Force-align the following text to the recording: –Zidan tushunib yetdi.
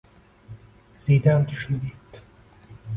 –Zidan 1.05 1.47
tushunib 1.55 1.87
yetdi. 1.93 2.27